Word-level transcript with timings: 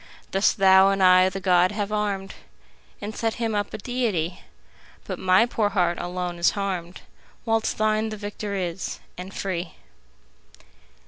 Thus 0.31 0.51
thou 0.53 0.89
and 0.89 1.03
I 1.03 1.29
the 1.29 1.39
god 1.39 1.73
have 1.73 1.91
arm'd 1.91 2.33
And 3.01 3.15
set 3.15 3.35
him 3.35 3.53
up 3.53 3.71
a 3.71 3.77
deity; 3.77 4.41
But 5.05 5.19
my 5.19 5.45
poor 5.45 5.69
heart 5.69 5.99
alone 5.99 6.39
is 6.39 6.53
harm'd, 6.57 6.95
15 7.01 7.05
Whilst 7.45 7.77
thine 7.77 8.09
the 8.09 8.17
victor 8.17 8.55
is, 8.55 8.99
and 9.15 9.31
free! 9.31 9.75